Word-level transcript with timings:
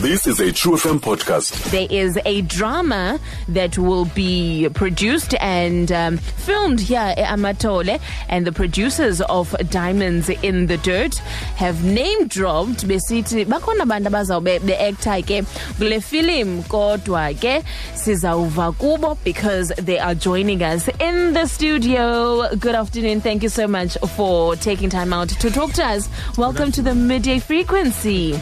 This 0.00 0.26
is 0.26 0.40
a 0.40 0.50
True 0.50 0.76
FM 0.76 0.98
podcast. 0.98 1.52
There 1.70 1.86
is 1.90 2.18
a 2.24 2.40
drama 2.42 3.20
that 3.48 3.76
will 3.76 4.06
be 4.06 4.68
produced 4.72 5.34
and 5.40 5.92
um, 5.92 6.16
filmed 6.16 6.80
here 6.80 6.98
at 7.16 7.18
Amathole, 7.18 8.00
and 8.30 8.46
the 8.46 8.52
producers 8.52 9.20
of 9.20 9.54
Diamonds 9.68 10.30
in 10.30 10.66
the 10.68 10.78
Dirt 10.78 11.16
have 11.56 11.84
name 11.84 12.28
dropped 12.28 12.88
besithi 12.88 13.44
bakhona 13.44 13.84
abantu 13.84 14.08
abazawube 14.10 14.64
be-acta 14.66 15.20
ke 15.30 15.44
kule 15.76 16.00
film 16.00 16.62
kodwa 16.62 17.26
ke 17.44 17.62
sizawuva 17.94 18.72
kubo 18.78 19.18
because 19.22 19.68
they 19.76 19.98
are 19.98 20.14
joining 20.14 20.62
us 20.62 20.88
in 20.98 21.34
the 21.34 21.46
studio. 21.46 22.48
Good 22.56 22.74
afternoon. 22.74 23.20
Thank 23.20 23.42
you 23.42 23.50
so 23.50 23.68
much 23.68 23.98
for 24.16 24.56
taking 24.56 24.88
time 24.88 25.12
out 25.12 25.28
to 25.28 25.50
talk 25.50 25.72
to 25.74 25.84
us. 25.84 26.08
Welcome 26.38 26.72
to 26.72 26.80
the 26.80 26.94
midday 26.94 27.38
frequency. 27.38 28.38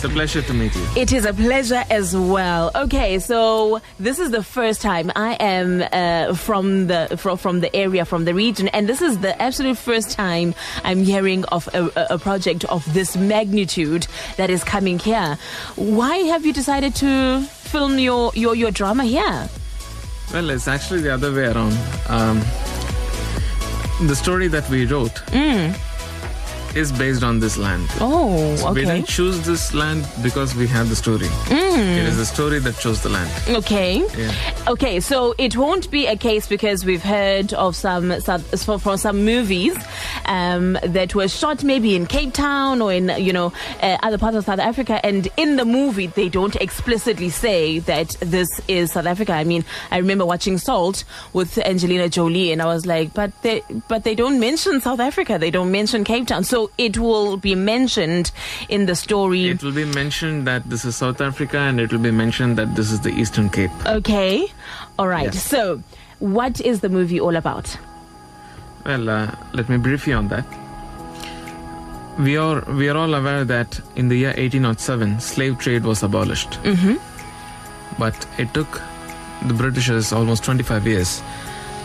It's 0.00 0.06
a 0.06 0.14
pleasure 0.14 0.40
to 0.40 0.54
meet 0.54 0.74
you. 0.74 0.86
It 0.96 1.12
is 1.12 1.26
a 1.26 1.34
pleasure 1.34 1.84
as 1.90 2.16
well. 2.16 2.70
Okay, 2.74 3.18
so 3.18 3.82
this 3.98 4.18
is 4.18 4.30
the 4.30 4.42
first 4.42 4.80
time 4.80 5.12
I 5.14 5.34
am 5.34 5.82
uh, 5.92 6.34
from 6.36 6.86
the 6.86 7.18
from, 7.18 7.36
from 7.36 7.60
the 7.60 7.76
area, 7.76 8.06
from 8.06 8.24
the 8.24 8.32
region, 8.32 8.68
and 8.68 8.88
this 8.88 9.02
is 9.02 9.18
the 9.18 9.38
absolute 9.42 9.76
first 9.76 10.12
time 10.12 10.54
I'm 10.84 11.04
hearing 11.04 11.44
of 11.52 11.68
a, 11.74 11.92
a 12.14 12.18
project 12.18 12.64
of 12.64 12.90
this 12.94 13.14
magnitude 13.14 14.06
that 14.38 14.48
is 14.48 14.64
coming 14.64 14.98
here. 14.98 15.36
Why 15.76 16.16
have 16.32 16.46
you 16.46 16.54
decided 16.54 16.94
to 16.94 17.42
film 17.42 17.98
your 17.98 18.32
your, 18.34 18.54
your 18.54 18.70
drama 18.70 19.04
here? 19.04 19.50
Well, 20.32 20.48
it's 20.48 20.66
actually 20.66 21.02
the 21.02 21.12
other 21.12 21.30
way 21.30 21.44
around. 21.44 21.76
Um, 22.08 22.40
the 24.08 24.16
story 24.16 24.48
that 24.48 24.66
we 24.70 24.86
wrote 24.86 25.20
is 26.74 26.92
based 26.92 27.22
on 27.22 27.40
this 27.40 27.56
land. 27.56 27.88
Oh, 28.00 28.54
So 28.56 28.72
we 28.72 28.84
didn't 28.84 29.06
choose 29.06 29.44
this 29.46 29.74
land 29.74 30.06
because 30.22 30.54
we 30.54 30.66
had 30.66 30.86
the 30.86 30.96
story. 30.96 31.28
It 31.50 32.06
is 32.06 32.16
the 32.16 32.26
story 32.26 32.58
that 32.60 32.76
chose 32.78 33.02
the 33.02 33.08
land. 33.08 33.30
Okay. 33.48 34.04
Yeah. 34.16 34.32
Okay, 34.68 35.00
so 35.00 35.34
it 35.38 35.56
won't 35.56 35.90
be 35.90 36.06
a 36.06 36.16
case 36.16 36.46
because 36.46 36.84
we've 36.84 37.02
heard 37.02 37.52
of 37.54 37.74
some, 37.76 38.20
some 38.20 38.40
from 38.42 38.78
from 38.78 38.96
some 38.96 39.24
movies 39.24 39.76
um, 40.26 40.78
that 40.84 41.14
were 41.14 41.28
shot 41.28 41.64
maybe 41.64 41.96
in 41.96 42.06
Cape 42.06 42.32
Town 42.32 42.80
or 42.80 42.92
in 42.92 43.08
you 43.18 43.32
know 43.32 43.52
uh, 43.82 43.96
other 44.02 44.18
parts 44.18 44.36
of 44.36 44.44
South 44.44 44.58
Africa, 44.58 45.04
and 45.04 45.28
in 45.36 45.56
the 45.56 45.64
movie 45.64 46.06
they 46.06 46.28
don't 46.28 46.56
explicitly 46.56 47.30
say 47.30 47.78
that 47.80 48.10
this 48.20 48.60
is 48.68 48.92
South 48.92 49.06
Africa. 49.06 49.32
I 49.32 49.44
mean, 49.44 49.64
I 49.90 49.98
remember 49.98 50.24
watching 50.26 50.58
Salt 50.58 51.04
with 51.32 51.58
Angelina 51.58 52.08
Jolie, 52.08 52.52
and 52.52 52.60
I 52.62 52.66
was 52.66 52.86
like, 52.86 53.12
but 53.14 53.32
they 53.42 53.62
but 53.88 54.04
they 54.04 54.14
don't 54.14 54.38
mention 54.40 54.80
South 54.80 55.00
Africa. 55.00 55.38
They 55.38 55.50
don't 55.50 55.70
mention 55.72 56.04
Cape 56.04 56.26
Town, 56.26 56.44
so 56.44 56.59
it 56.76 56.98
will 56.98 57.36
be 57.36 57.54
mentioned 57.54 58.30
in 58.68 58.86
the 58.86 58.94
story. 58.94 59.48
It 59.48 59.62
will 59.62 59.72
be 59.72 59.84
mentioned 59.84 60.46
that 60.46 60.68
this 60.68 60.84
is 60.84 60.96
South 60.96 61.20
Africa 61.20 61.58
and 61.58 61.80
it 61.80 61.92
will 61.92 62.04
be 62.10 62.10
mentioned 62.10 62.58
that 62.58 62.74
this 62.76 62.90
is 62.90 63.00
the 63.00 63.10
Eastern 63.10 63.48
Cape. 63.50 63.70
okay, 63.86 64.46
all 64.98 65.08
right. 65.08 65.32
Yes. 65.32 65.42
So, 65.42 65.82
what 66.18 66.60
is 66.60 66.80
the 66.80 66.88
movie 66.88 67.20
all 67.20 67.36
about? 67.36 67.76
Well, 68.84 69.08
uh, 69.08 69.34
let 69.52 69.68
me 69.68 69.76
brief 69.76 70.06
you 70.06 70.14
on 70.14 70.28
that. 70.28 70.46
We 72.18 72.36
are 72.36 72.60
we 72.72 72.88
are 72.88 72.96
all 72.96 73.14
aware 73.14 73.44
that 73.44 73.80
in 73.96 74.08
the 74.08 74.16
year 74.16 74.34
1807, 74.36 75.20
slave 75.20 75.58
trade 75.58 75.84
was 75.84 76.02
abolished. 76.02 76.50
Mm-hmm. 76.64 76.96
But 77.98 78.26
it 78.38 78.52
took 78.52 78.80
the 79.46 79.54
Britishers 79.54 80.12
almost 80.12 80.44
25 80.44 80.86
years 80.86 81.22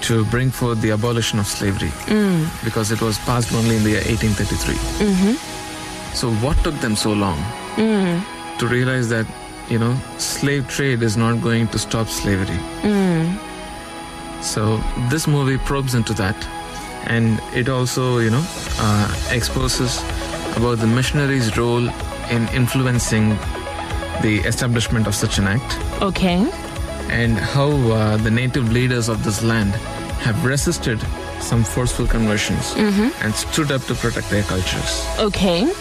to 0.02 0.26
bring 0.26 0.52
forth 0.52 0.82
the 0.82 0.92
abolition 0.92 1.40
of 1.40 1.48
slavery. 1.48 1.90
Mm. 2.08 2.48
Because 2.64 2.92
it 2.92 3.02
was 3.02 3.18
passed 3.20 3.54
only 3.54 3.78
in 3.78 3.84
the 3.84 3.92
year 3.92 4.04
1833. 4.04 4.76
Mm-hmm. 5.08 6.14
So 6.14 6.32
what 6.46 6.58
took 6.64 6.76
them 6.76 6.96
so 6.96 7.12
long? 7.14 7.38
Mm-hmm. 7.76 8.58
To 8.60 8.68
realize 8.68 9.10
that 9.10 9.26
you 9.70 9.80
know 9.80 9.96
slave 10.18 10.68
trade 10.70 11.02
is 11.02 11.18
not 11.18 11.42
going 11.42 11.68
to 11.70 11.80
stop 11.80 12.08
slavery? 12.08 12.60
Mm. 12.84 13.38
So 14.42 14.78
this 15.10 15.28
movie 15.28 15.58
probes 15.58 15.96
into 15.96 16.14
that, 16.14 16.36
and 17.08 17.40
it 17.54 17.68
also, 17.68 18.20
you 18.20 18.30
know, 18.30 18.46
uh, 18.80 19.08
exposes 19.32 20.00
about 20.56 20.78
the 20.78 20.88
missionaries' 20.88 21.58
role 21.58 21.90
in 22.30 22.48
influencing 22.54 23.30
the 24.22 24.42
establishment 24.46 25.08
of 25.08 25.16
such 25.16 25.38
an 25.40 25.48
act, 25.48 26.02
Okay. 26.02 26.46
And 27.10 27.38
how 27.38 27.70
uh, 27.70 28.18
the 28.18 28.32
native 28.32 28.72
leaders 28.72 29.10
of 29.10 29.24
this 29.24 29.44
land 29.44 29.72
have 30.26 30.44
resisted 30.46 31.00
some 31.40 31.64
forceful 31.64 32.08
conversions 32.08 32.74
and 33.22 33.34
stood 33.36 33.72
up 33.72 33.82
to 33.84 33.94
protect 33.94 34.30
their 34.30 34.44
cultures. 34.44 35.06
Okay. 35.20 35.72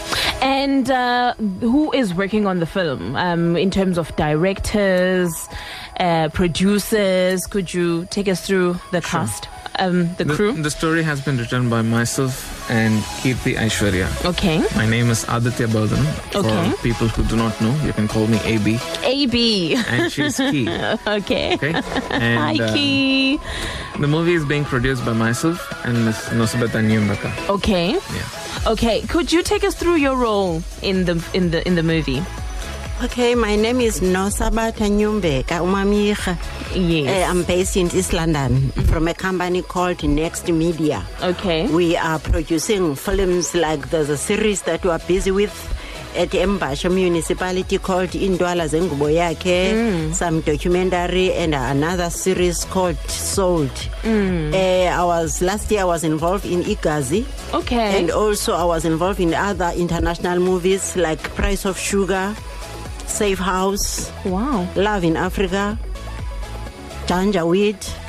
And 0.42 0.90
uh, 0.90 1.34
who 1.60 1.92
is 1.92 2.12
working 2.12 2.46
on 2.46 2.60
the 2.60 2.66
film 2.66 3.16
um, 3.16 3.56
in 3.56 3.70
terms 3.70 3.96
of 3.96 4.14
directors, 4.16 5.48
uh, 5.98 6.28
producers? 6.30 7.46
Could 7.46 7.72
you 7.72 8.06
take 8.10 8.28
us 8.28 8.46
through 8.46 8.78
the 8.92 9.00
cast, 9.00 9.48
um, 9.78 10.14
the, 10.16 10.24
The, 10.24 10.34
crew? 10.34 10.52
the 10.62 10.70
story 10.70 11.02
has 11.02 11.20
been 11.20 11.36
written 11.38 11.68
by 11.68 11.82
myself 11.82 12.50
and 12.70 13.02
Kirti 13.22 13.54
Aishwarya. 13.56 14.08
okay. 14.24 14.62
My 14.76 14.86
name 14.86 15.10
is 15.10 15.24
Aditya 15.28 15.66
Bodhan. 15.68 16.04
Okay. 16.34 16.70
For 16.70 16.82
people 16.82 17.08
who 17.08 17.24
do 17.24 17.36
not 17.36 17.58
know, 17.60 17.74
you 17.84 17.92
can 17.92 18.08
call 18.08 18.26
me 18.26 18.38
AB. 18.44 18.78
AB. 19.02 19.74
and 19.88 20.10
she's 20.12 20.36
Key. 20.36 20.68
okay. 21.06 21.54
Okay, 21.54 21.72
Hi, 21.72 22.52
and 22.52 22.60
uh, 22.60 22.72
Key. 22.74 23.38
the 24.00 24.06
movie 24.08 24.34
is 24.34 24.44
being 24.44 24.64
produced 24.64 25.04
by 25.04 25.12
myself 25.12 25.60
and 25.84 26.04
Ms. 26.06 26.16
Nosabeta 26.32 26.80
Nyumbaka. 26.82 27.30
Okay. 27.48 27.92
Yeah. 27.92 28.70
Okay. 28.72 29.02
Could 29.02 29.32
you 29.32 29.42
take 29.42 29.64
us 29.64 29.74
through 29.74 29.96
your 29.96 30.16
role 30.16 30.62
in 30.82 31.04
the 31.04 31.22
in 31.34 31.50
the 31.50 31.60
in 31.66 31.74
the 31.74 31.82
movie? 31.82 32.22
Okay, 33.02 33.34
my 33.34 33.56
name 33.56 33.80
is 33.80 34.00
Nosabata 34.00 34.86
Nyumbeka 34.88 35.60
Umamikha. 35.60 36.38
Yes. 36.74 37.28
Uh, 37.28 37.30
I'm 37.30 37.42
based 37.44 37.76
in 37.76 37.86
East 37.94 38.12
London 38.12 38.70
from 38.90 39.08
a 39.08 39.14
company 39.14 39.62
called 39.62 40.02
Next 40.04 40.48
Media. 40.48 41.04
okay. 41.22 41.68
We 41.68 41.96
are 41.96 42.18
producing 42.18 42.94
films 42.96 43.54
like 43.54 43.90
there's 43.90 44.08
a 44.10 44.16
series 44.16 44.62
that 44.62 44.82
we 44.84 44.90
are 44.90 44.98
busy 45.00 45.30
with 45.30 45.54
at 46.16 46.30
eMbhashe 46.30 46.92
municipality 46.94 47.76
called 47.78 48.10
Indwala 48.10 48.68
Zengubo 48.68 49.08
Yakhe, 49.12 50.14
some 50.14 50.42
documentary 50.42 51.32
and 51.32 51.54
another 51.56 52.08
series 52.08 52.64
called 52.66 52.96
Sold. 53.10 53.70
Uh, 54.04 54.56
I 54.94 55.04
was 55.04 55.42
last 55.42 55.70
year 55.72 55.80
I 55.80 55.84
was 55.84 56.04
involved 56.04 56.44
in 56.46 56.62
Igazi. 56.62 57.24
okay. 57.52 57.98
And 57.98 58.10
also, 58.12 58.54
I 58.54 58.64
was 58.64 58.84
involved 58.84 59.18
in 59.18 59.34
other 59.34 59.72
international 59.76 60.38
movies 60.38 60.94
like 60.96 61.20
Price 61.34 61.64
of 61.64 61.76
Sugar, 61.76 62.34
Safe 63.06 63.38
House, 63.40 64.12
wow. 64.24 64.68
Love 64.76 65.02
in 65.02 65.16
Africa, 65.16 65.76
Janjaweed. 67.06 68.00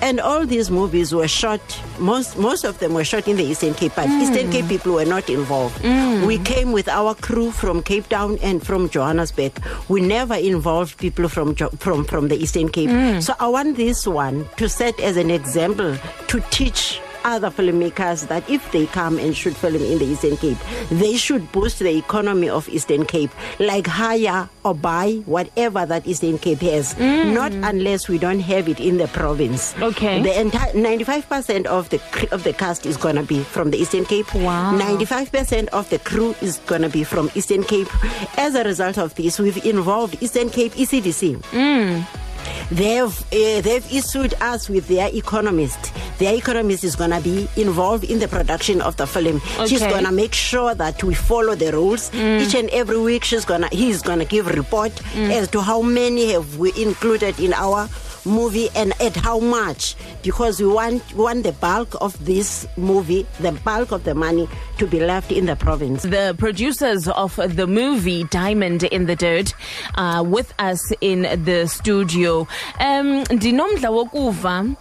And 0.00 0.20
all 0.20 0.46
these 0.46 0.70
movies 0.70 1.14
were 1.14 1.28
shot, 1.28 1.60
most, 1.98 2.38
most 2.38 2.64
of 2.64 2.78
them 2.78 2.94
were 2.94 3.04
shot 3.04 3.26
in 3.26 3.36
the 3.36 3.44
Eastern 3.44 3.74
Cape, 3.74 3.92
but 3.96 4.06
hmm. 4.06 4.20
Eastern 4.20 4.50
Cape 4.50 4.68
people 4.68 4.94
were 4.94 5.04
not 5.04 5.28
involved. 5.28 5.76
Hmm. 5.78 6.24
We 6.24 6.38
came 6.38 6.72
with 6.72 6.88
our 6.88 7.14
crew 7.14 7.50
from 7.50 7.82
Cape 7.82 8.08
Town 8.08 8.38
and 8.42 8.64
from 8.64 8.88
Johannesburg. 8.88 9.52
We 9.88 10.00
never 10.00 10.34
involved 10.34 10.98
people 10.98 11.28
from, 11.28 11.54
from, 11.54 12.04
from 12.04 12.28
the 12.28 12.36
Eastern 12.36 12.68
Cape. 12.68 12.90
Hmm. 12.90 13.20
So 13.20 13.34
I 13.40 13.48
want 13.48 13.76
this 13.76 14.06
one 14.06 14.48
to 14.56 14.68
set 14.68 14.98
as 15.00 15.16
an 15.16 15.30
example 15.30 15.96
to 16.28 16.40
teach 16.50 17.00
other 17.24 17.50
filmmakers 17.50 18.28
that 18.28 18.48
if 18.48 18.70
they 18.72 18.86
come 18.86 19.18
and 19.18 19.36
shoot 19.36 19.54
film 19.54 19.76
in 19.76 19.98
the 19.98 20.04
Eastern 20.04 20.36
Cape, 20.36 20.58
they 20.90 21.16
should 21.16 21.50
boost 21.52 21.78
the 21.78 21.96
economy 21.96 22.48
of 22.48 22.68
Eastern 22.68 23.04
Cape, 23.04 23.30
like 23.58 23.86
hire 23.86 24.48
or 24.64 24.74
buy 24.74 25.22
whatever 25.26 25.84
that 25.86 26.06
Eastern 26.06 26.38
Cape 26.38 26.60
has. 26.60 26.94
Mm. 26.94 27.34
Not 27.34 27.52
unless 27.52 28.08
we 28.08 28.18
don't 28.18 28.40
have 28.40 28.68
it 28.68 28.80
in 28.80 28.98
the 28.98 29.08
province. 29.08 29.74
Okay. 29.80 30.22
The 30.22 30.40
entire 30.40 30.74
ninety-five 30.74 31.28
percent 31.28 31.66
of 31.66 31.88
the 31.90 32.00
of 32.32 32.44
the 32.44 32.52
cast 32.52 32.86
is 32.86 32.96
gonna 32.96 33.22
be 33.22 33.42
from 33.42 33.70
the 33.70 33.78
Eastern 33.78 34.04
Cape. 34.04 34.32
Wow. 34.34 34.76
Ninety-five 34.76 35.32
percent 35.32 35.68
of 35.70 35.88
the 35.90 35.98
crew 35.98 36.34
is 36.40 36.58
gonna 36.66 36.88
be 36.88 37.04
from 37.04 37.30
Eastern 37.34 37.64
Cape. 37.64 37.88
As 38.38 38.54
a 38.54 38.64
result 38.64 38.98
of 38.98 39.14
this, 39.14 39.38
we've 39.38 39.64
involved 39.64 40.22
Eastern 40.22 40.50
Cape 40.50 40.72
ECDC. 40.72 42.21
They've 42.70 43.06
uh, 43.32 43.60
they've 43.60 43.86
issued 43.92 44.34
us 44.40 44.68
with 44.68 44.88
their 44.88 45.08
economist. 45.12 45.92
Their 46.18 46.34
economist 46.34 46.84
is 46.84 46.96
gonna 46.96 47.20
be 47.20 47.48
involved 47.56 48.04
in 48.04 48.18
the 48.18 48.28
production 48.28 48.80
of 48.80 48.96
the 48.96 49.06
film. 49.06 49.40
She's 49.68 49.80
gonna 49.90 50.12
make 50.12 50.32
sure 50.34 50.74
that 50.74 51.02
we 51.04 51.14
follow 51.14 51.54
the 51.54 51.72
rules. 51.72 52.12
Each 52.14 52.54
and 52.54 52.68
every 52.70 52.98
week, 52.98 53.24
she's 53.24 53.44
gonna 53.44 53.68
he's 53.72 54.02
gonna 54.02 54.24
give 54.24 54.46
report 54.46 54.92
as 55.16 55.48
to 55.50 55.60
how 55.60 55.82
many 55.82 56.32
have 56.32 56.56
we 56.58 56.72
included 56.80 57.38
in 57.40 57.52
our 57.54 57.88
movie 58.24 58.68
and 58.76 58.92
at 59.02 59.16
how 59.16 59.40
much 59.40 59.96
because 60.22 60.60
we 60.60 60.66
want 60.68 61.02
we 61.14 61.24
want 61.24 61.42
the 61.42 61.50
bulk 61.52 61.94
of 62.00 62.12
this 62.24 62.66
movie, 62.76 63.26
the 63.40 63.50
bulk 63.64 63.90
of 63.92 64.04
the 64.04 64.14
money 64.14 64.48
to 64.82 64.88
be 64.88 64.98
left 64.98 65.30
in 65.30 65.46
the 65.46 65.54
province. 65.54 66.02
The 66.02 66.34
producers 66.36 67.06
of 67.06 67.36
the 67.36 67.68
movie 67.68 68.24
Diamond 68.24 68.82
in 68.82 69.06
the 69.06 69.14
Dirt 69.14 69.54
are 69.94 70.24
with 70.24 70.52
us 70.58 70.80
in 71.00 71.22
the 71.44 71.68
studio. 71.68 72.48
Um 72.80 73.22
ndinomdla 73.30 73.90
wokuva 73.90 74.74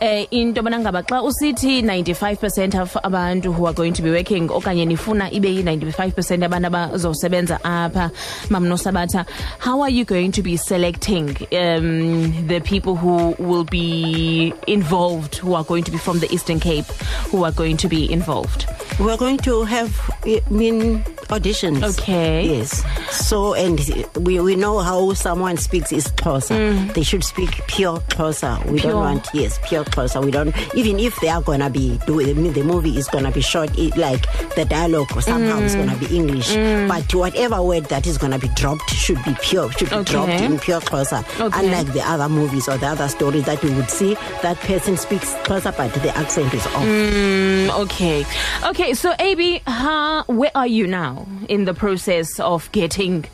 eh 0.00 0.26
into 0.30 0.60
xa 0.60 1.22
usithi 1.22 1.82
95% 1.82 2.78
of 2.78 2.92
abantu 3.02 3.54
who 3.54 3.64
are 3.64 3.72
going 3.72 3.94
to 3.94 4.02
be 4.02 4.10
working 4.10 4.48
okanye 4.48 4.84
nifuna 4.84 5.30
ibe 5.30 5.48
yi-95% 5.48 6.44
abantu 6.44 6.66
abazosebenza 6.66 7.58
apha 7.64 8.10
mamnosabatha 8.50 9.24
how 9.58 9.80
are 9.80 9.90
you 9.90 10.04
going 10.04 10.30
to 10.30 10.42
be 10.42 10.58
selecting 10.58 11.30
um, 11.52 12.46
the 12.46 12.60
people 12.60 12.94
who 12.94 13.34
will 13.38 13.64
be 13.64 14.52
involved 14.66 15.36
who 15.36 15.54
are 15.54 15.64
going 15.64 15.82
to 15.82 15.90
be 15.90 15.98
from 15.98 16.18
the 16.18 16.30
eastern 16.30 16.60
cape 16.60 16.86
who 17.30 17.42
are 17.44 17.52
going 17.52 17.76
to 17.76 17.88
be 17.88 18.04
involved 18.12 18.66
We're 18.98 19.18
going 19.18 19.36
to 19.38 19.62
have, 19.64 19.94
I 20.24 20.42
mean, 20.50 21.04
auditions. 21.28 21.82
Okay. 21.98 22.46
Yes. 22.58 22.82
So, 23.10 23.54
and 23.54 23.78
we, 24.20 24.40
we 24.40 24.56
know 24.56 24.78
how 24.78 25.12
someone 25.14 25.56
speaks 25.56 25.92
is 25.92 26.08
Xhosa. 26.08 26.92
They 26.94 27.02
should 27.02 27.24
speak 27.24 27.50
pure 27.66 27.98
Xhosa. 28.08 28.64
We 28.66 28.76
Mm. 28.76 28.80
Pure. 28.80 28.92
don't 28.92 29.00
want, 29.00 29.28
yes, 29.32 29.58
pure 29.64 29.84
Xhosa. 29.84 30.24
We 30.24 30.30
don't, 30.30 30.54
even 30.74 30.98
if 31.00 31.18
they 31.20 31.28
are 31.28 31.40
going 31.42 31.60
to 31.60 31.70
be, 31.70 31.98
doing 32.06 32.52
the 32.52 32.62
movie 32.62 32.96
is 32.98 33.08
going 33.08 33.24
to 33.24 33.30
be 33.30 33.40
short, 33.40 33.70
it, 33.78 33.96
like 33.96 34.26
the 34.54 34.64
dialogue 34.64 35.08
or 35.16 35.22
somehow 35.22 35.58
is 35.60 35.74
going 35.74 35.88
to 35.88 35.96
be 35.96 36.14
English. 36.16 36.50
Mm. 36.54 36.88
But 36.88 37.14
whatever 37.14 37.62
word 37.62 37.84
that 37.86 38.06
is 38.06 38.18
going 38.18 38.32
to 38.32 38.38
be 38.38 38.48
dropped 38.54 38.90
should 38.90 39.22
be 39.24 39.34
pure, 39.42 39.70
should 39.72 39.90
be 39.90 39.96
Okay. 39.96 40.12
dropped 40.12 40.40
in 40.42 40.58
pure 40.58 40.80
Xhosa. 40.80 41.24
Okay. 41.40 41.58
Unlike 41.66 41.92
the 41.94 42.02
other 42.02 42.28
movies 42.28 42.68
or 42.68 42.76
the 42.76 42.86
other 42.86 43.08
stories 43.08 43.44
that 43.46 43.62
we 43.62 43.70
would 43.74 43.90
see, 43.90 44.14
that 44.42 44.56
person 44.60 44.96
speaks 44.96 45.32
Xhosa, 45.44 45.76
but 45.76 45.92
the 46.02 46.14
accent 46.16 46.52
is 46.52 46.66
off. 46.66 46.84
Mm, 46.86 47.70
okay 47.82 48.24
okay 48.64 48.94
so 48.94 49.12
ab 49.18 49.60
how, 49.66 50.22
where 50.24 50.50
are 50.54 50.66
you 50.66 50.86
now 50.86 51.15
in 51.48 51.64
the 51.64 51.74
process 51.74 52.40
of 52.40 52.70
getting 52.72 53.24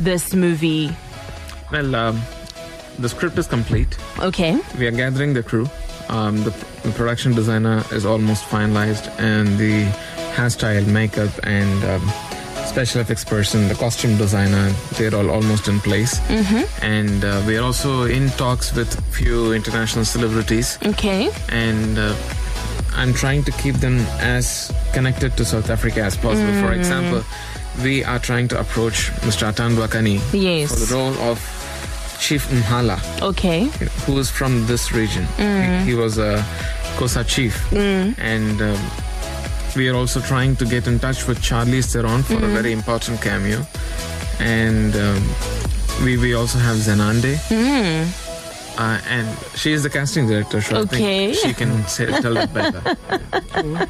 this 0.00 0.34
movie 0.34 0.90
Well, 1.70 1.94
um, 1.94 2.20
the 2.98 3.08
script 3.08 3.38
is 3.38 3.46
complete. 3.46 3.96
okay 4.20 4.58
We 4.78 4.86
are 4.86 4.90
gathering 4.96 5.34
the 5.34 5.42
crew. 5.42 5.66
Um, 6.08 6.44
the, 6.44 6.50
the 6.82 6.92
production 6.92 7.34
designer 7.34 7.82
is 7.92 8.04
almost 8.04 8.44
finalized, 8.44 9.08
and 9.18 9.48
the 9.58 9.86
hairstyle, 10.36 10.86
makeup, 10.86 11.30
and 11.44 11.84
um, 11.84 12.10
special 12.66 13.00
effects 13.00 13.24
person, 13.24 13.68
the 13.68 13.74
costume 13.74 14.16
designer, 14.18 14.70
they're 14.98 15.14
all 15.14 15.30
almost 15.30 15.68
in 15.68 15.80
place. 15.80 16.18
Mm-hmm. 16.28 16.84
And 16.84 17.24
uh, 17.24 17.42
we 17.46 17.56
are 17.56 17.62
also 17.62 18.04
in 18.04 18.28
talks 18.30 18.74
with 18.74 18.98
a 18.98 19.02
few 19.12 19.52
international 19.52 20.04
celebrities, 20.04 20.78
okay 20.84 21.30
and 21.48 21.98
uh, 21.98 22.14
I'm 22.94 23.12
trying 23.14 23.42
to 23.44 23.52
keep 23.52 23.76
them 23.76 23.98
as 24.20 24.70
connected 24.92 25.36
to 25.38 25.44
South 25.44 25.70
Africa 25.70 26.02
as 26.02 26.16
possible. 26.16 26.52
For 26.60 26.72
mm. 26.74 26.78
example, 26.78 27.24
we 27.82 28.04
are 28.04 28.18
trying 28.18 28.48
to 28.48 28.60
approach 28.60 29.10
Mr. 29.22 29.50
Atandwa 29.50 29.88
Kani 29.88 30.20
Yes. 30.32 30.70
for 30.72 30.80
the 30.86 30.94
role 30.94 31.14
of 31.30 31.38
Chief 32.20 32.46
Mhala 32.50 32.98
okay 33.20 33.64
who 34.06 34.16
is 34.18 34.30
from 34.30 34.64
this 34.66 34.92
region. 34.92 35.24
He, 35.36 35.42
mm. 35.42 35.84
he 35.84 35.94
was 35.94 36.18
a 36.18 36.44
Xhosa 36.96 37.26
chief, 37.26 37.56
mm. 37.70 38.14
and 38.18 38.60
um, 38.62 38.78
we 39.74 39.88
are 39.88 39.96
also 39.96 40.20
trying 40.20 40.54
to 40.56 40.64
get 40.64 40.86
in 40.86 40.98
touch 41.00 41.26
with 41.26 41.38
Charlize 41.40 41.92
Theron 41.92 42.22
for 42.22 42.36
a 42.36 42.48
very 42.48 42.70
important 42.72 43.20
cameo, 43.20 43.66
and 44.38 44.94
um, 44.94 45.22
we 46.04 46.16
we 46.16 46.34
also 46.34 46.58
have 46.58 46.76
Zenande. 46.76 47.38
Uh, 48.82 48.98
and 49.14 49.26
she 49.54 49.70
is 49.76 49.82
the 49.86 49.90
casting 49.90 50.26
director, 50.26 50.60
so 50.60 50.76
Okay. 50.82 51.30
I 51.30 51.34
think 51.34 51.46
she 51.46 51.52
can 51.54 51.72
say, 51.86 52.06
tell 52.20 52.36
it 52.36 52.50
better. 52.52 52.82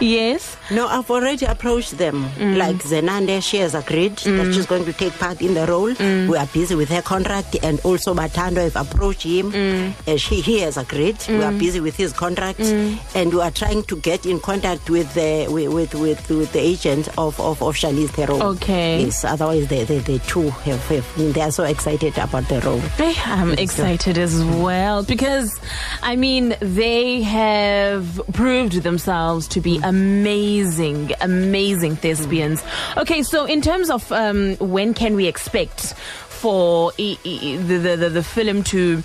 yes 0.00 0.56
No, 0.70 0.86
I've 0.88 1.10
already 1.10 1.44
approached 1.46 1.98
them. 1.98 2.24
Mm. 2.40 2.56
Like 2.56 2.76
Zenande, 2.82 3.42
she 3.42 3.58
has 3.58 3.74
agreed 3.74 4.16
that 4.36 4.52
she's 4.54 4.64
going 4.66 4.84
to 4.86 4.92
take 4.92 5.12
part 5.18 5.42
in 5.42 5.52
the 5.54 5.66
role. 5.66 5.90
Mm. 5.92 6.28
We 6.30 6.36
are 6.38 6.46
busy 6.46 6.74
with 6.74 6.88
her 6.88 7.02
contract, 7.02 7.56
and 7.62 7.78
also 7.84 8.14
Batando 8.14 8.62
have 8.64 8.76
approached 8.76 9.22
him. 9.24 9.52
Mm. 9.52 9.92
And 10.06 10.16
she, 10.20 10.40
he 10.40 10.60
has 10.60 10.76
agreed. 10.78 11.18
We 11.28 11.42
are 11.42 11.52
busy 11.52 11.80
with 11.80 11.96
his 11.96 12.12
contract, 12.14 12.58
Mm. 12.60 12.96
and 13.14 13.34
we 13.34 13.40
are 13.40 13.50
trying 13.50 13.82
to 13.84 13.96
get 13.96 14.24
in 14.24 14.40
contact 14.40 14.88
with 14.88 15.12
the 15.14 15.46
with 15.50 15.68
with 15.74 15.92
with, 15.94 16.22
with 16.30 16.50
the 16.52 16.60
agent 16.72 17.08
of 17.18 17.38
of, 17.40 17.60
of 17.62 17.76
Charlize 17.76 18.10
Theron. 18.16 18.40
Okay. 18.56 19.04
Yes. 19.04 19.24
Otherwise, 19.24 19.68
they 19.68 19.84
they, 19.84 19.98
they 20.00 20.18
too 20.24 20.48
have, 20.66 20.80
have 20.88 21.06
they 21.34 21.42
are 21.42 21.52
so 21.52 21.64
excited 21.64 22.16
about 22.16 22.48
the 22.48 22.60
role. 22.62 22.80
Hey, 22.96 23.12
I'm 23.26 23.52
excited 23.52 24.01
as 24.06 24.44
well 24.44 25.04
because, 25.04 25.58
I 26.02 26.16
mean, 26.16 26.56
they 26.60 27.22
have 27.22 28.20
proved 28.32 28.82
themselves 28.82 29.46
to 29.48 29.60
be 29.60 29.78
amazing, 29.82 31.12
amazing 31.20 31.96
thespians. 31.96 32.62
Okay, 32.96 33.22
so 33.22 33.44
in 33.44 33.60
terms 33.62 33.90
of 33.90 34.10
um, 34.10 34.56
when 34.56 34.92
can 34.94 35.14
we 35.14 35.26
expect 35.26 35.94
for 35.94 36.92
e- 36.98 37.16
e- 37.22 37.56
the, 37.56 37.78
the, 37.78 37.96
the, 37.96 38.08
the 38.10 38.22
film 38.22 38.62
to. 38.64 39.02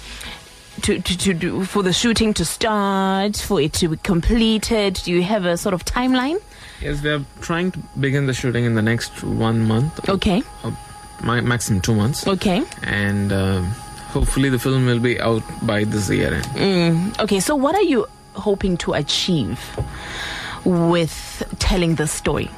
To, 0.83 0.99
to, 1.01 1.17
to 1.17 1.33
do 1.33 1.63
for 1.65 1.81
the 1.81 1.91
shooting 1.91 2.35
to 2.35 2.45
start 2.45 3.35
for 3.35 3.59
it 3.59 3.73
to 3.73 3.87
be 3.87 3.97
completed? 3.97 4.93
Do 5.03 5.11
you 5.11 5.23
have 5.23 5.43
a 5.43 5.57
sort 5.57 5.73
of 5.73 5.83
timeline? 5.85 6.39
Yes, 6.81 7.01
we 7.01 7.09
are 7.09 7.25
trying 7.41 7.71
to 7.71 7.79
begin 7.99 8.27
the 8.27 8.33
shooting 8.35 8.63
in 8.63 8.75
the 8.75 8.83
next 8.83 9.23
one 9.23 9.65
month, 9.67 10.07
okay. 10.07 10.43
Or 10.63 10.77
my, 11.23 11.41
maximum 11.41 11.81
two 11.81 11.95
months, 11.95 12.27
okay. 12.27 12.61
And 12.83 13.33
um 13.33 13.73
hopefully 14.17 14.49
the 14.49 14.57
film 14.57 14.85
will 14.87 14.99
be 14.99 15.19
out 15.21 15.43
by 15.61 15.83
this 15.83 16.09
year 16.09 16.33
end. 16.33 17.19
Okay, 17.19 17.39
so 17.39 17.55
what 17.55 17.75
are 17.75 17.87
you 17.93 18.07
hoping 18.33 18.77
to 18.77 18.93
achieve 18.93 19.59
with 20.65 21.43
telling 21.59 21.95
the 21.95 22.07
story? 22.07 22.49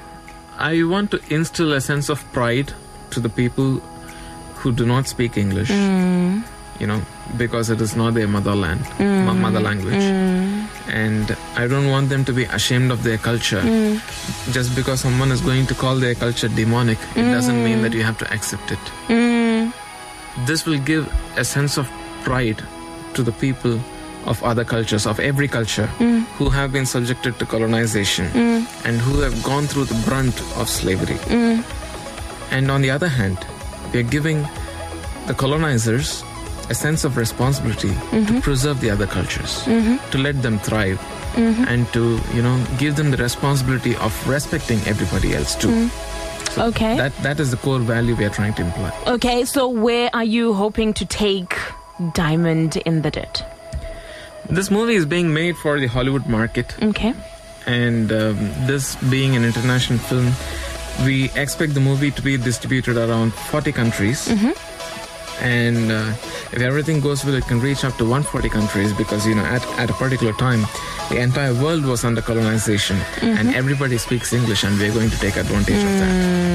I 0.57 0.83
want 0.83 1.11
to 1.11 1.19
instill 1.29 1.73
a 1.73 1.81
sense 1.81 2.07
of 2.09 2.23
pride 2.31 2.71
to 3.11 3.19
the 3.19 3.29
people 3.29 3.81
who 4.59 4.71
do 4.71 4.85
not 4.85 5.07
speak 5.07 5.37
English. 5.37 5.69
Mm. 5.69 6.43
You 6.79 6.87
know, 6.87 7.01
because 7.35 7.69
it 7.69 7.81
is 7.81 7.97
not 7.97 8.13
their 8.13 8.27
motherland, 8.27 8.79
mm. 9.03 9.25
mo- 9.25 9.33
mother 9.33 9.59
language, 9.59 10.05
and 10.87 11.35
I 11.57 11.67
don't 11.67 11.89
want 11.89 12.07
them 12.07 12.23
to 12.23 12.31
be 12.31 12.45
ashamed 12.45 12.91
of 12.91 13.03
their 13.03 13.17
culture. 13.17 13.61
Just 14.55 14.73
because 14.77 15.01
someone 15.01 15.33
is 15.33 15.41
going 15.41 15.67
to 15.67 15.75
call 15.75 15.97
their 15.97 16.15
culture 16.15 16.47
demonic, 16.47 16.97
it 17.17 17.23
doesn't 17.35 17.61
mean 17.65 17.81
that 17.81 17.91
you 17.91 18.03
have 18.03 18.17
to 18.19 18.33
accept 18.33 18.71
it. 18.71 18.79
This 20.45 20.65
will 20.65 20.79
give 20.79 21.11
a 21.37 21.43
sense 21.43 21.77
of 21.77 21.89
pride 22.23 22.63
to 23.13 23.23
the 23.23 23.31
people 23.31 23.79
of 24.25 24.43
other 24.43 24.63
cultures, 24.63 25.05
of 25.07 25.19
every 25.19 25.47
culture, 25.47 25.87
hmm. 25.97 26.19
who 26.37 26.49
have 26.49 26.71
been 26.71 26.85
subjected 26.85 27.39
to 27.39 27.45
colonization 27.45 28.27
hmm. 28.27 28.61
and 28.85 28.99
who 29.01 29.19
have 29.21 29.41
gone 29.43 29.65
through 29.65 29.85
the 29.85 29.99
brunt 30.05 30.39
of 30.57 30.69
slavery. 30.69 31.17
Hmm. 31.27 31.61
And 32.51 32.69
on 32.69 32.81
the 32.81 32.91
other 32.91 33.07
hand, 33.07 33.37
we 33.93 33.99
are 33.99 34.03
giving 34.03 34.45
the 35.27 35.33
colonizers 35.33 36.23
a 36.69 36.75
sense 36.75 37.03
of 37.03 37.17
responsibility 37.17 37.89
to 37.89 37.95
mm-hmm. 37.95 38.39
preserve 38.39 38.79
the 38.79 38.89
other 38.89 39.07
cultures, 39.07 39.63
mm-hmm. 39.65 39.97
to 40.11 40.17
let 40.17 40.41
them 40.41 40.59
thrive, 40.59 40.99
mm-hmm. 41.33 41.63
and 41.67 41.87
to, 41.93 42.19
you 42.33 42.41
know, 42.41 42.63
give 42.77 42.95
them 42.95 43.09
the 43.11 43.17
responsibility 43.17 43.95
of 43.97 44.13
respecting 44.27 44.79
everybody 44.85 45.35
else 45.35 45.55
too. 45.55 45.89
Okay. 46.59 46.95
That 46.97 47.15
that 47.23 47.39
is 47.39 47.51
the 47.51 47.57
core 47.57 47.79
value 47.79 48.15
we 48.15 48.25
are 48.25 48.29
trying 48.29 48.53
to 48.55 48.61
imply. 48.63 48.91
okay, 49.07 49.45
so 49.45 49.67
where 49.69 50.09
are 50.13 50.23
you 50.25 50.53
hoping 50.53 50.93
to 50.95 51.05
take 51.05 51.55
Diamond 52.13 52.77
in 52.77 53.01
the 53.01 53.11
Dirt? 53.11 53.43
This 54.49 54.69
movie 54.71 54.95
is 54.95 55.05
being 55.05 55.33
made 55.33 55.55
for 55.57 55.79
the 55.79 55.87
Hollywood 55.87 56.25
market, 56.27 56.75
Okay. 56.81 57.13
and 57.67 58.11
um, 58.11 58.35
this 58.67 58.95
being 59.11 59.35
an 59.35 59.43
international 59.45 59.99
film, 59.99 60.31
we 61.05 61.29
expect 61.35 61.73
the 61.75 61.79
movie 61.79 62.09
to 62.11 62.21
be 62.21 62.35
distributed 62.37 62.97
around 62.97 63.33
40 63.33 63.71
countries. 63.71 64.27
And 65.41 65.89
uh, 65.89 66.11
if 66.51 66.59
everything 66.59 66.99
goes 66.99 67.23
well, 67.23 67.35
it 67.35 67.45
can 67.45 67.61
reach 67.61 67.85
up 67.85 67.95
to 67.97 68.03
140 68.03 68.49
countries 68.49 68.91
because, 68.91 69.25
you 69.25 69.35
know, 69.35 69.45
at, 69.45 69.63
at 69.79 69.89
a 69.89 69.93
particular 69.93 70.33
time, 70.33 70.65
the 71.09 71.17
entire 71.21 71.53
world 71.53 71.85
was 71.85 72.03
under 72.03 72.21
colonization 72.21 72.97
and 73.21 73.55
everybody 73.55 73.97
speaks 73.97 74.33
English, 74.33 74.65
and 74.65 74.77
we're 74.77 74.91
going 74.93 75.09
to 75.09 75.17
take 75.19 75.37
advantage 75.37 75.77
of 75.77 75.93
that. 76.01 76.48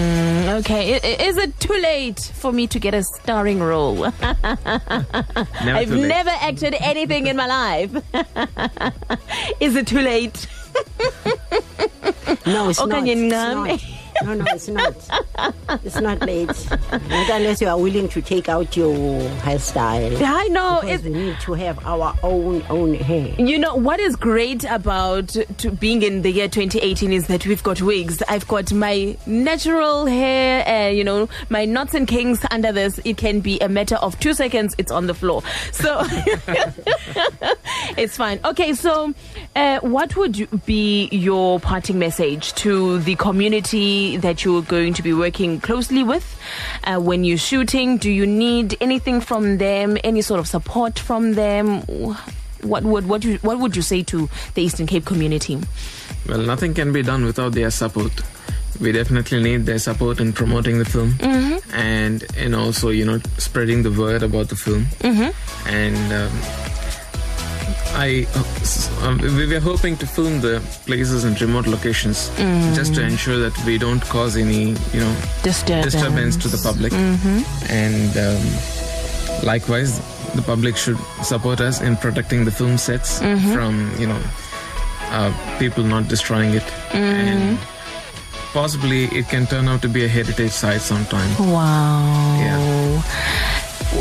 Okay. 0.54 0.94
Is 0.94 1.36
it 1.36 1.58
too 1.58 1.74
late 1.74 2.20
for 2.20 2.52
me 2.52 2.68
to 2.68 2.78
get 2.78 2.94
a 2.94 3.02
starring 3.02 3.60
role? 3.60 3.94
Never 4.20 4.38
I've 5.64 5.90
never 5.90 6.30
acted 6.30 6.76
anything 6.80 7.26
in 7.26 7.36
my 7.36 7.46
life. 7.46 7.90
Is 9.60 9.74
it 9.74 9.88
too 9.88 10.00
late? 10.00 10.46
No, 12.46 12.68
it's 12.68 12.78
not. 12.86 13.08
It's 13.08 13.32
not. 13.32 13.80
No, 14.24 14.34
no, 14.34 14.44
it's 14.48 14.68
not. 14.68 14.94
It's 15.84 16.00
not 16.00 16.20
late. 16.22 16.48
Not 16.70 17.30
unless 17.30 17.60
you 17.60 17.68
are 17.68 17.78
willing 17.78 18.08
to 18.10 18.22
take 18.22 18.48
out 18.48 18.76
your 18.76 18.94
hairstyle. 19.40 20.20
I 20.22 20.44
know. 20.48 20.80
Because 20.80 21.00
It's, 21.00 21.04
we 21.04 21.10
need 21.10 21.40
to 21.40 21.52
have 21.54 21.84
our 21.86 22.14
own 22.22 22.62
own 22.70 22.94
hair. 22.94 23.34
You 23.38 23.58
know 23.58 23.74
what 23.74 24.00
is 24.00 24.16
great 24.16 24.64
about 24.64 25.28
to 25.58 25.70
being 25.70 26.02
in 26.02 26.22
the 26.22 26.30
year 26.30 26.48
2018 26.48 27.12
is 27.12 27.26
that 27.26 27.46
we've 27.46 27.62
got 27.62 27.82
wigs. 27.82 28.22
I've 28.28 28.46
got 28.48 28.72
my 28.72 29.16
natural 29.26 30.06
hair, 30.06 30.66
uh, 30.66 30.90
you 30.90 31.04
know, 31.04 31.28
my 31.50 31.64
knots 31.64 31.94
and 31.94 32.06
kinks 32.08 32.44
under 32.50 32.72
this. 32.72 32.98
It 33.04 33.16
can 33.16 33.40
be 33.40 33.58
a 33.60 33.68
matter 33.68 33.96
of 33.96 34.18
two 34.20 34.34
seconds. 34.34 34.74
It's 34.78 34.92
on 34.92 35.06
the 35.06 35.14
floor, 35.14 35.42
so 35.72 36.02
it's 37.96 38.16
fine. 38.16 38.40
Okay, 38.44 38.72
so 38.74 39.12
uh, 39.56 39.80
what 39.80 40.16
would 40.16 40.64
be 40.64 41.08
your 41.10 41.60
parting 41.60 41.98
message 41.98 42.52
to 42.54 42.98
the 43.00 43.16
community 43.16 44.13
that 44.18 44.44
you're 44.44 44.62
going 44.62 44.94
to 44.94 45.02
be 45.02 45.12
working 45.12 45.60
closely 45.60 46.02
with 46.02 46.38
uh, 46.84 46.98
when 46.98 47.24
you're 47.24 47.38
shooting? 47.38 47.96
Do 47.96 48.10
you 48.10 48.26
need 48.26 48.76
anything 48.80 49.20
from 49.20 49.58
them? 49.58 49.96
Any 50.04 50.22
sort 50.22 50.40
of 50.40 50.48
support 50.48 50.98
from 50.98 51.34
them? 51.34 51.82
what 52.64 52.82
would 52.82 53.06
what 53.06 53.24
you, 53.24 53.36
what 53.38 53.58
would 53.58 53.76
you 53.76 53.82
say 53.82 54.02
to 54.02 54.28
the 54.54 54.62
Eastern 54.62 54.86
Cape 54.86 55.04
community? 55.04 55.58
Well, 56.28 56.38
nothing 56.38 56.74
can 56.74 56.92
be 56.92 57.02
done 57.02 57.24
without 57.24 57.52
their 57.52 57.70
support. 57.70 58.12
We 58.80 58.90
definitely 58.90 59.42
need 59.42 59.66
their 59.66 59.78
support 59.78 60.18
in 60.18 60.32
promoting 60.32 60.78
the 60.78 60.84
film 60.84 61.14
and 61.72 62.24
and 62.36 62.54
also 62.54 62.88
you 62.88 63.04
know 63.04 63.20
spreading 63.38 63.82
the 63.82 63.92
word 63.92 64.22
about 64.22 64.48
the 64.48 64.56
film. 64.56 64.86
And 65.66 66.12
um, 66.12 66.30
I 67.96 68.26
um, 69.06 69.18
we 69.18 69.46
were 69.46 69.60
hoping 69.60 69.96
to 69.98 70.06
film 70.06 70.40
the 70.40 70.60
places 70.84 71.24
in 71.24 71.34
remote 71.34 71.66
locations 71.66 72.28
just 72.74 72.94
to 72.96 73.02
ensure 73.02 73.38
that 73.38 73.56
we 73.64 73.78
don't 73.78 74.02
cause 74.08 74.36
any 74.36 74.70
you 74.92 75.00
know 75.00 75.14
Disturbance. 75.42 75.92
disturbance 75.92 76.36
to 76.38 76.48
the 76.48 76.58
public. 76.62 76.92
And 77.70 78.10
um, 78.18 79.46
likewise, 79.46 79.98
the 80.34 80.42
public 80.42 80.76
should 80.76 80.98
support 81.22 81.60
us 81.60 81.80
in 81.80 81.96
protecting 81.96 82.44
the 82.44 82.50
film 82.50 82.78
sets 82.78 83.18
from, 83.20 83.90
you 83.98 84.06
know, 84.08 84.20
uh, 85.10 85.32
people 85.58 85.84
not 85.84 86.08
destroying 86.08 86.52
it. 86.54 86.64
And 86.92 87.58
possibly 88.52 89.04
it 89.06 89.28
can 89.28 89.46
turn 89.46 89.68
out 89.68 89.82
to 89.82 89.88
be 89.88 90.04
a 90.04 90.08
heritage 90.08 90.50
site 90.50 90.80
sometime. 90.80 91.30
Wow. 91.38 92.38
Yeah. 92.40 93.02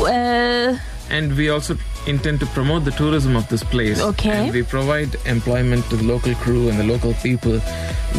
Well, 0.00 0.80
And 1.10 1.36
we 1.36 1.48
also 1.50 1.76
intend 2.06 2.40
to 2.40 2.46
promote 2.46 2.84
the 2.84 2.90
tourism 2.92 3.36
of 3.36 3.48
this 3.48 3.62
place. 3.62 4.00
Okay. 4.00 4.44
And 4.46 4.52
we 4.52 4.62
provide 4.62 5.16
employment 5.26 5.84
to 5.90 5.96
the 5.96 6.04
local 6.04 6.34
crew 6.36 6.68
and 6.68 6.78
the 6.78 6.84
local 6.84 7.14
people, 7.14 7.58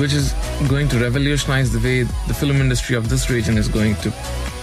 which 0.01 0.13
is 0.13 0.33
going 0.67 0.87
to 0.89 0.99
revolutionize 0.99 1.71
the 1.71 1.79
way 1.79 2.03
the 2.27 2.33
film 2.33 2.57
industry 2.57 2.95
of 2.95 3.09
this 3.09 3.29
region 3.29 3.57
is 3.57 3.67
going 3.67 3.95
to, 3.97 4.13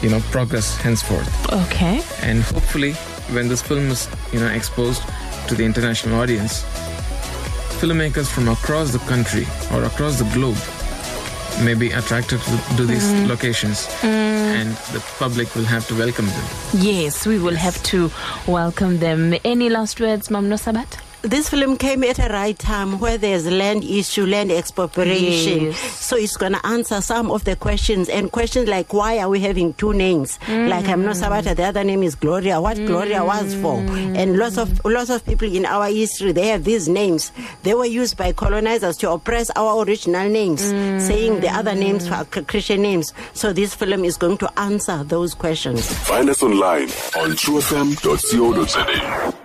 you 0.03 0.11
know, 0.11 0.21
progress 0.31 0.77
henceforth. 0.77 1.53
okay. 1.53 2.03
And 2.23 2.43
hopefully, 2.43 2.93
when 3.35 3.49
this 3.49 3.63
film 3.63 3.91
is, 3.91 4.09
you 4.33 4.41
know, 4.41 4.49
exposed 4.49 5.03
to 5.49 5.55
the 5.55 5.65
international 5.65 6.21
audience, 6.21 6.63
filmmakers 7.81 8.29
from 8.29 8.49
across 8.49 8.93
the 8.93 8.99
country 9.01 9.47
or 9.73 9.85
across 9.85 10.19
the 10.19 10.29
globe 10.35 10.59
may 11.61 11.75
be 11.75 11.91
attracted 11.91 12.41
to, 12.41 12.77
to 12.77 12.85
these 12.85 13.05
mm-hmm. 13.05 13.29
locations, 13.29 13.87
mm. 14.01 14.09
and 14.09 14.71
the 14.95 15.01
public 15.19 15.55
will 15.55 15.65
have 15.65 15.87
to 15.89 15.95
welcome 15.95 16.27
them. 16.27 16.45
Yes, 16.75 17.27
we 17.27 17.39
will 17.39 17.57
have 17.57 17.83
to 17.85 18.11
welcome 18.47 18.99
them. 18.99 19.35
Any 19.45 19.69
last 19.69 20.01
words, 20.01 20.29
Mamno 20.29 20.59
Sabat? 20.59 21.02
This 21.23 21.49
film 21.49 21.77
came 21.77 22.03
at 22.03 22.19
a 22.19 22.27
right 22.33 22.59
time 22.59 22.99
where 22.99 23.17
there's 23.17 23.49
land 23.49 23.85
issue, 23.85 24.27
land 24.27 24.51
expropriation. 24.51 25.67
Yes. 25.67 25.79
So 25.79 26.17
it's 26.17 26.37
going 26.37 26.55
to 26.55 26.67
answer 26.67 27.01
some 27.01 27.31
of 27.31 27.45
the 27.45 27.55
questions 27.55 28.09
and 28.09 28.33
questions 28.33 28.69
like 28.69 28.93
why 28.93 29.21
are 29.21 29.29
we 29.29 29.39
having 29.39 29.73
two 29.75 29.93
names? 29.93 30.39
Mm. 30.47 30.69
Like 30.69 30.89
I'm 30.89 31.05
not 31.05 31.15
Sabata, 31.15 31.55
the 31.55 31.63
other 31.63 31.85
name 31.85 32.03
is 32.03 32.17
Gloria. 32.17 32.61
What 32.61 32.77
mm. 32.77 32.89
Gloria 32.89 33.25
was 33.25 33.55
for? 33.55 33.77
And 33.77 34.37
lots 34.37 34.59
of 34.59 34.85
lots 34.85 35.11
of 35.11 35.25
people 35.25 35.47
in 35.47 35.65
our 35.65 35.87
history 35.87 36.33
they 36.33 36.49
have 36.49 36.65
these 36.65 36.89
names. 36.89 37.31
They 37.63 37.75
were 37.75 37.87
used 37.87 38.17
by 38.17 38.33
colonizers 38.33 38.97
to 38.99 39.13
oppress 39.13 39.49
our 39.55 39.85
original 39.85 40.29
names, 40.29 40.73
mm. 40.73 41.01
saying 41.01 41.39
the 41.41 41.51
other 41.51 41.77
names 41.77 42.11
were 42.11 42.25
Christian 42.25 42.83
names. 42.83 43.15
So 43.33 43.53
this 43.53 43.77
film 43.77 44.05
is 44.05 44.17
going 44.17 44.39
to 44.39 44.51
answer 44.59 45.05
those 45.05 45.35
questions. 45.35 45.87
Find 46.05 46.29
us 46.29 46.43
online 46.43 46.89
on 47.15 47.37
truefm.co.za. 47.39 49.42